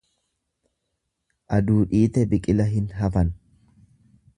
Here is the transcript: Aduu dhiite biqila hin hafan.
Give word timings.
Aduu 1.59 1.77
dhiite 1.95 2.27
biqila 2.35 2.71
hin 2.75 2.89
hafan. 3.03 3.35